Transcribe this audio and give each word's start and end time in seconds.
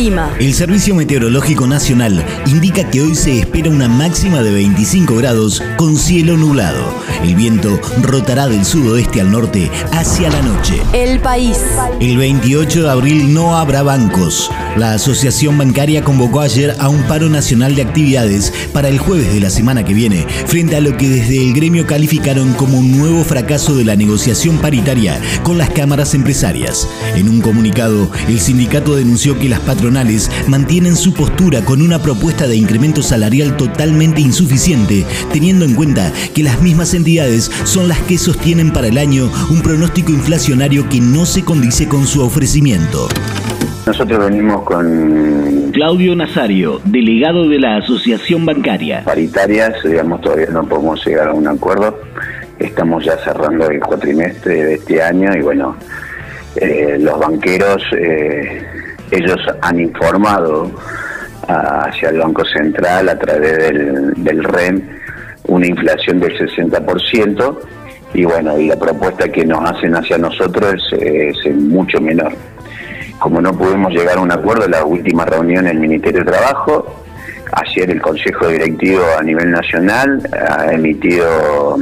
El 0.00 0.06
clima. 0.06 0.34
El 0.40 0.54
Servicio 0.54 0.94
Meteorológico 0.94 1.66
Nacional 1.66 2.24
indica 2.46 2.88
que 2.88 3.02
hoy 3.02 3.14
se 3.14 3.38
espera 3.38 3.68
una 3.68 3.86
máxima 3.86 4.42
de 4.42 4.50
25 4.50 5.14
grados 5.16 5.62
con 5.76 5.94
cielo 5.94 6.38
nublado. 6.38 6.94
El 7.22 7.34
viento 7.34 7.78
rotará 8.00 8.48
del 8.48 8.64
sudoeste 8.64 9.20
al 9.20 9.30
norte 9.30 9.70
hacia 9.92 10.30
la 10.30 10.40
noche. 10.40 10.80
El 10.94 11.20
país. 11.20 11.58
El 12.00 12.16
28 12.16 12.84
de 12.84 12.90
abril 12.90 13.34
no 13.34 13.58
habrá 13.58 13.82
bancos. 13.82 14.50
La 14.78 14.94
Asociación 14.94 15.58
Bancaria 15.58 16.02
convocó 16.02 16.40
ayer 16.40 16.74
a 16.78 16.88
un 16.88 17.02
paro 17.02 17.28
nacional 17.28 17.74
de 17.74 17.82
actividades 17.82 18.54
para 18.72 18.88
el 18.88 18.98
jueves 18.98 19.34
de 19.34 19.40
la 19.40 19.50
semana 19.50 19.84
que 19.84 19.92
viene, 19.92 20.24
frente 20.46 20.76
a 20.76 20.80
lo 20.80 20.96
que 20.96 21.08
desde 21.10 21.44
el 21.44 21.52
gremio 21.52 21.86
calificaron 21.86 22.54
como 22.54 22.78
un 22.78 22.96
nuevo 22.96 23.22
fracaso 23.22 23.76
de 23.76 23.84
la 23.84 23.96
negociación 23.96 24.58
paritaria 24.58 25.20
con 25.42 25.58
las 25.58 25.68
cámaras 25.68 26.14
empresarias. 26.14 26.88
En 27.16 27.28
un 27.28 27.42
comunicado, 27.42 28.10
el 28.28 28.40
sindicato 28.40 28.96
denunció 28.96 29.38
que 29.38 29.50
las 29.50 29.60
patronales 29.60 29.89
mantienen 30.46 30.96
su 30.96 31.12
postura 31.12 31.64
con 31.64 31.82
una 31.82 32.00
propuesta 32.00 32.46
de 32.46 32.56
incremento 32.56 33.02
salarial 33.02 33.56
totalmente 33.56 34.20
insuficiente, 34.20 35.04
teniendo 35.32 35.64
en 35.64 35.74
cuenta 35.74 36.12
que 36.34 36.42
las 36.42 36.62
mismas 36.62 36.94
entidades 36.94 37.50
son 37.64 37.88
las 37.88 37.98
que 38.00 38.18
sostienen 38.18 38.72
para 38.72 38.88
el 38.88 38.98
año 38.98 39.30
un 39.50 39.62
pronóstico 39.62 40.12
inflacionario 40.12 40.88
que 40.88 41.00
no 41.00 41.26
se 41.26 41.44
condice 41.44 41.88
con 41.88 42.06
su 42.06 42.22
ofrecimiento. 42.22 43.08
Nosotros 43.86 44.26
venimos 44.26 44.62
con 44.62 45.70
Claudio 45.72 46.14
Nazario, 46.14 46.80
delegado 46.84 47.48
de 47.48 47.58
la 47.58 47.78
Asociación 47.78 48.46
Bancaria. 48.46 49.02
paritarias, 49.04 49.82
digamos, 49.82 50.20
todavía 50.20 50.48
no 50.50 50.64
podemos 50.64 51.04
llegar 51.04 51.28
a 51.28 51.32
un 51.32 51.48
acuerdo. 51.48 51.98
Estamos 52.58 53.04
ya 53.04 53.16
cerrando 53.24 53.68
el 53.68 53.80
cuatrimestre 53.80 54.64
de 54.64 54.74
este 54.74 55.02
año 55.02 55.34
y 55.34 55.40
bueno, 55.40 55.76
eh, 56.56 56.98
los 57.00 57.18
banqueros, 57.18 57.82
eh, 57.96 58.62
ellos 59.10 59.38
han 59.62 59.80
informado 59.80 60.70
hacia 61.46 62.10
el 62.10 62.18
Banco 62.18 62.44
Central 62.44 63.08
a 63.08 63.18
través 63.18 63.58
del, 63.58 64.12
del 64.16 64.44
REM 64.44 64.82
una 65.48 65.66
inflación 65.66 66.20
del 66.20 66.38
60% 66.38 67.58
y 68.14 68.24
bueno, 68.24 68.58
y 68.58 68.66
la 68.66 68.76
propuesta 68.76 69.28
que 69.28 69.44
nos 69.44 69.68
hacen 69.70 69.94
hacia 69.94 70.18
nosotros 70.18 70.82
es, 70.92 71.36
es 71.44 71.56
mucho 71.56 72.00
menor. 72.00 72.32
Como 73.18 73.40
no 73.40 73.52
pudimos 73.56 73.92
llegar 73.92 74.18
a 74.18 74.20
un 74.20 74.32
acuerdo 74.32 74.66
la 74.68 74.84
última 74.84 75.24
reunión 75.24 75.66
en 75.66 75.76
el 75.76 75.80
Ministerio 75.80 76.20
de 76.24 76.32
Trabajo, 76.32 77.02
ayer 77.52 77.90
el 77.90 78.00
Consejo 78.00 78.48
Directivo 78.48 79.02
a 79.18 79.22
nivel 79.22 79.50
nacional 79.50 80.20
ha 80.32 80.72
emitido 80.72 81.78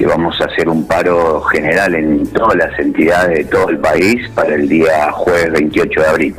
que 0.00 0.06
vamos 0.06 0.34
a 0.40 0.46
hacer 0.46 0.66
un 0.66 0.86
paro 0.86 1.42
general 1.42 1.94
en 1.94 2.26
todas 2.28 2.56
las 2.56 2.78
entidades 2.78 3.36
de 3.36 3.44
todo 3.44 3.68
el 3.68 3.78
país 3.80 4.26
para 4.34 4.54
el 4.54 4.66
día 4.66 5.12
jueves 5.12 5.52
28 5.52 6.00
de 6.00 6.06
abril. 6.06 6.34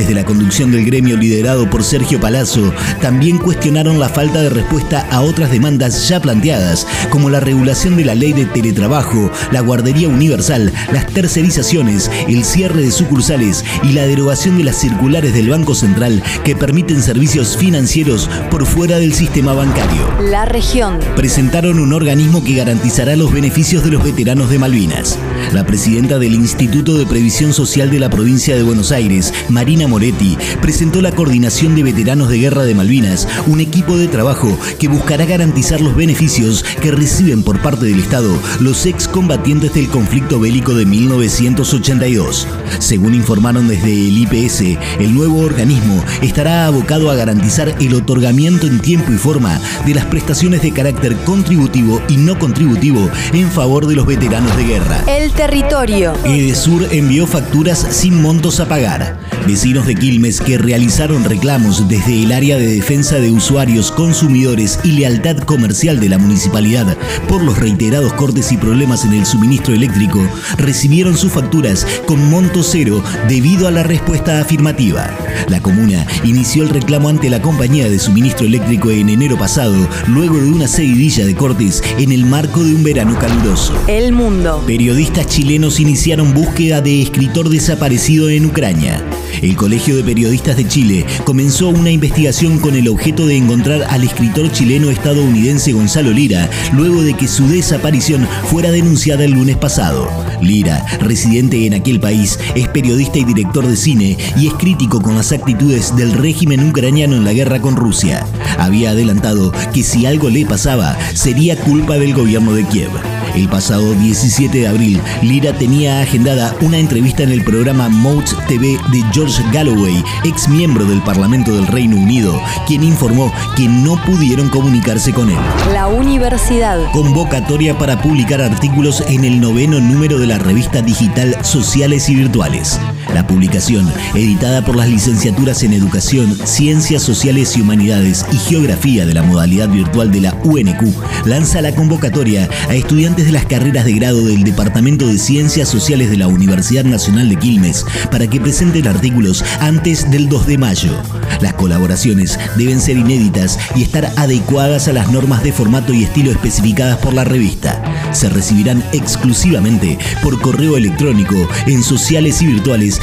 Desde 0.00 0.14
la 0.14 0.24
conducción 0.24 0.72
del 0.72 0.86
gremio 0.86 1.18
liderado 1.18 1.68
por 1.68 1.84
Sergio 1.84 2.18
Palazzo, 2.18 2.72
también 3.02 3.36
cuestionaron 3.36 4.00
la 4.00 4.08
falta 4.08 4.40
de 4.40 4.48
respuesta 4.48 5.06
a 5.10 5.20
otras 5.20 5.50
demandas 5.50 6.08
ya 6.08 6.22
planteadas, 6.22 6.86
como 7.10 7.28
la 7.28 7.38
regulación 7.38 7.98
de 7.98 8.06
la 8.06 8.14
ley 8.14 8.32
de 8.32 8.46
teletrabajo, 8.46 9.30
la 9.52 9.60
guardería 9.60 10.08
universal, 10.08 10.72
las 10.90 11.06
tercerizaciones, 11.08 12.10
el 12.28 12.44
cierre 12.44 12.80
de 12.80 12.90
sucursales 12.92 13.62
y 13.82 13.92
la 13.92 14.06
derogación 14.06 14.56
de 14.56 14.64
las 14.64 14.76
circulares 14.76 15.34
del 15.34 15.50
Banco 15.50 15.74
Central 15.74 16.22
que 16.44 16.56
permiten 16.56 17.02
servicios 17.02 17.58
financieros 17.58 18.30
por 18.50 18.64
fuera 18.64 18.98
del 18.98 19.12
sistema 19.12 19.52
bancario. 19.52 20.08
La 20.30 20.46
región. 20.46 20.98
Presentaron 21.14 21.78
un 21.78 21.92
organismo 21.92 22.42
que 22.42 22.54
garantizará 22.54 23.16
los 23.16 23.34
beneficios 23.34 23.84
de 23.84 23.90
los 23.90 24.02
veteranos 24.02 24.48
de 24.48 24.58
Malvinas. 24.58 25.18
La 25.52 25.66
presidenta 25.66 26.18
del 26.18 26.32
Instituto 26.32 26.96
de 26.96 27.04
Previsión 27.04 27.52
Social 27.52 27.90
de 27.90 28.00
la 28.00 28.08
provincia 28.08 28.56
de 28.56 28.62
Buenos 28.62 28.92
Aires, 28.92 29.34
Marina 29.50 29.88
Moretti, 29.90 30.38
presentó 30.62 31.02
la 31.02 31.12
Coordinación 31.12 31.74
de 31.74 31.82
Veteranos 31.82 32.30
de 32.30 32.38
Guerra 32.38 32.62
de 32.62 32.74
Malvinas, 32.74 33.28
un 33.46 33.60
equipo 33.60 33.98
de 33.98 34.08
trabajo 34.08 34.56
que 34.78 34.88
buscará 34.88 35.26
garantizar 35.26 35.80
los 35.80 35.96
beneficios 35.96 36.64
que 36.80 36.92
reciben 36.92 37.42
por 37.42 37.60
parte 37.60 37.86
del 37.86 37.98
Estado 37.98 38.34
los 38.60 38.86
excombatientes 38.86 39.74
del 39.74 39.88
conflicto 39.88 40.40
bélico 40.40 40.74
de 40.74 40.86
1982. 40.86 42.46
Según 42.78 43.14
informaron 43.14 43.68
desde 43.68 43.92
el 43.92 44.16
IPS, 44.18 44.78
el 45.00 45.14
nuevo 45.14 45.40
organismo 45.40 46.02
estará 46.22 46.66
abocado 46.66 47.10
a 47.10 47.16
garantizar 47.16 47.74
el 47.80 47.94
otorgamiento 47.94 48.66
en 48.66 48.80
tiempo 48.80 49.12
y 49.12 49.16
forma 49.16 49.60
de 49.84 49.94
las 49.94 50.04
prestaciones 50.06 50.62
de 50.62 50.72
carácter 50.72 51.16
contributivo 51.24 52.00
y 52.08 52.16
no 52.16 52.38
contributivo 52.38 53.10
en 53.32 53.50
favor 53.50 53.86
de 53.86 53.96
los 53.96 54.06
veteranos 54.06 54.56
de 54.56 54.64
guerra. 54.64 55.04
El 55.08 55.32
territorio. 55.32 56.14
Edesur 56.24 56.86
envió 56.92 57.26
facturas 57.26 57.86
sin 57.90 58.22
montos 58.22 58.60
a 58.60 58.68
pagar. 58.68 59.18
Vecinos 59.46 59.79
de 59.86 59.94
Quilmes 59.94 60.40
que 60.40 60.58
realizaron 60.58 61.24
reclamos 61.24 61.88
desde 61.88 62.22
el 62.22 62.32
área 62.32 62.56
de 62.56 62.66
defensa 62.66 63.16
de 63.16 63.30
usuarios, 63.30 63.90
consumidores 63.90 64.78
y 64.84 64.92
lealtad 64.92 65.38
comercial 65.38 66.00
de 66.00 66.08
la 66.08 66.18
municipalidad 66.18 66.96
por 67.28 67.42
los 67.42 67.58
reiterados 67.58 68.12
cortes 68.12 68.52
y 68.52 68.56
problemas 68.56 69.04
en 69.04 69.14
el 69.14 69.26
suministro 69.26 69.74
eléctrico, 69.74 70.20
recibieron 70.56 71.16
sus 71.16 71.32
facturas 71.32 71.86
con 72.06 72.30
monto 72.30 72.62
cero 72.62 73.02
debido 73.28 73.68
a 73.68 73.70
la 73.70 73.82
respuesta 73.82 74.40
afirmativa. 74.40 75.10
La 75.48 75.60
comuna 75.60 76.06
inició 76.24 76.62
el 76.62 76.70
reclamo 76.70 77.08
ante 77.08 77.30
la 77.30 77.40
compañía 77.40 77.88
de 77.88 77.98
suministro 77.98 78.46
eléctrico 78.46 78.90
en 78.90 79.08
enero 79.08 79.38
pasado, 79.38 79.88
luego 80.08 80.36
de 80.36 80.50
una 80.50 80.68
seguidilla 80.68 81.26
de 81.26 81.34
cortes 81.34 81.82
en 81.98 82.12
el 82.12 82.26
marco 82.26 82.62
de 82.62 82.74
un 82.74 82.82
verano 82.82 83.18
caluroso. 83.18 83.74
El 83.86 84.12
mundo. 84.12 84.62
Periodistas 84.66 85.26
chilenos 85.26 85.80
iniciaron 85.80 86.34
búsqueda 86.34 86.80
de 86.80 87.02
escritor 87.02 87.48
desaparecido 87.48 88.28
en 88.28 88.46
Ucrania. 88.46 89.04
El 89.42 89.56
Colegio 89.70 89.94
de 89.94 90.02
Periodistas 90.02 90.56
de 90.56 90.66
Chile 90.66 91.06
comenzó 91.22 91.68
una 91.68 91.92
investigación 91.92 92.58
con 92.58 92.74
el 92.74 92.88
objeto 92.88 93.24
de 93.28 93.36
encontrar 93.36 93.84
al 93.84 94.02
escritor 94.02 94.50
chileno 94.50 94.90
estadounidense 94.90 95.70
Gonzalo 95.70 96.10
Lira, 96.10 96.50
luego 96.72 97.04
de 97.04 97.14
que 97.14 97.28
su 97.28 97.46
desaparición 97.46 98.26
fuera 98.46 98.72
denunciada 98.72 99.24
el 99.24 99.30
lunes 99.30 99.56
pasado. 99.56 100.10
Lira, 100.42 100.84
residente 100.98 101.66
en 101.66 101.74
aquel 101.74 102.00
país, 102.00 102.36
es 102.56 102.66
periodista 102.66 103.18
y 103.20 103.24
director 103.24 103.64
de 103.64 103.76
cine 103.76 104.18
y 104.36 104.48
es 104.48 104.54
crítico 104.54 105.00
con 105.00 105.14
las 105.14 105.30
actitudes 105.30 105.94
del 105.94 106.14
régimen 106.14 106.68
ucraniano 106.68 107.14
en 107.14 107.24
la 107.24 107.32
guerra 107.32 107.60
con 107.60 107.76
Rusia. 107.76 108.26
Había 108.58 108.90
adelantado 108.90 109.52
que 109.72 109.84
si 109.84 110.04
algo 110.04 110.30
le 110.30 110.46
pasaba, 110.46 110.98
sería 111.14 111.54
culpa 111.54 111.96
del 111.96 112.12
gobierno 112.12 112.54
de 112.54 112.64
Kiev. 112.64 113.19
El 113.34 113.48
pasado 113.48 113.94
17 113.94 114.58
de 114.58 114.68
abril, 114.68 115.00
Lira 115.22 115.52
tenía 115.52 116.02
agendada 116.02 116.54
una 116.60 116.78
entrevista 116.78 117.22
en 117.22 117.30
el 117.30 117.44
programa 117.44 117.88
Modes 117.88 118.36
TV 118.48 118.78
de 118.92 119.04
George 119.12 119.42
Galloway, 119.52 120.02
ex 120.24 120.48
miembro 120.48 120.84
del 120.84 121.00
Parlamento 121.02 121.54
del 121.54 121.66
Reino 121.66 121.96
Unido, 121.96 122.40
quien 122.66 122.82
informó 122.82 123.32
que 123.56 123.68
no 123.68 124.02
pudieron 124.04 124.48
comunicarse 124.48 125.12
con 125.12 125.30
él. 125.30 125.38
La 125.72 125.86
universidad. 125.86 126.90
Convocatoria 126.92 127.78
para 127.78 128.02
publicar 128.02 128.40
artículos 128.40 129.02
en 129.08 129.24
el 129.24 129.40
noveno 129.40 129.80
número 129.80 130.18
de 130.18 130.26
la 130.26 130.38
revista 130.38 130.82
digital 130.82 131.36
Sociales 131.44 132.08
y 132.08 132.16
Virtuales. 132.16 132.80
La 133.14 133.26
publicación, 133.26 133.92
editada 134.14 134.64
por 134.64 134.76
las 134.76 134.88
licenciaturas 134.88 135.62
en 135.62 135.72
Educación, 135.72 136.36
Ciencias 136.46 137.02
Sociales 137.02 137.56
y 137.56 137.60
Humanidades 137.60 138.24
y 138.32 138.36
Geografía 138.36 139.04
de 139.04 139.14
la 139.14 139.22
modalidad 139.22 139.68
virtual 139.68 140.10
de 140.12 140.20
la 140.20 140.34
UNQ, 140.44 141.26
lanza 141.26 141.60
la 141.60 141.74
convocatoria 141.74 142.48
a 142.68 142.74
estudiantes 142.74 143.26
de 143.26 143.32
las 143.32 143.46
carreras 143.46 143.84
de 143.84 143.94
grado 143.94 144.24
del 144.24 144.44
Departamento 144.44 145.06
de 145.06 145.18
Ciencias 145.18 145.68
Sociales 145.68 146.10
de 146.10 146.18
la 146.18 146.28
Universidad 146.28 146.84
Nacional 146.84 147.28
de 147.28 147.36
Quilmes 147.36 147.84
para 148.10 148.26
que 148.26 148.40
presenten 148.40 148.86
artículos 148.86 149.44
antes 149.60 150.10
del 150.10 150.28
2 150.28 150.46
de 150.46 150.58
mayo. 150.58 151.19
Las 151.40 151.54
colaboraciones 151.54 152.38
deben 152.56 152.80
ser 152.80 152.96
inéditas 152.96 153.58
y 153.74 153.82
estar 153.82 154.12
adecuadas 154.16 154.86
a 154.88 154.92
las 154.92 155.10
normas 155.10 155.42
de 155.42 155.52
formato 155.52 155.92
y 155.92 156.04
estilo 156.04 156.30
especificadas 156.30 156.98
por 156.98 157.14
la 157.14 157.24
revista. 157.24 157.82
Se 158.12 158.28
recibirán 158.28 158.84
exclusivamente 158.92 159.98
por 160.22 160.40
correo 160.40 160.76
electrónico 160.76 161.48
en 161.66 161.82
sociales 161.82 162.40
y 162.42 162.46
virtuales 162.46 163.00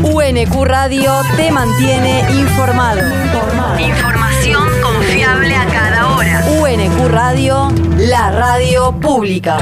UNQ 0.02 0.64
Radio 0.64 1.12
te 1.36 1.50
mantiene 1.50 2.24
informado. 2.40 3.02
Información 3.78 4.64
confiable 4.82 5.54
a 5.54 5.66
cada 5.66 6.16
hora. 6.16 6.42
UNQ 6.62 7.08
Radio, 7.10 7.68
la 7.98 8.30
radio 8.30 8.98
pública. 8.98 9.58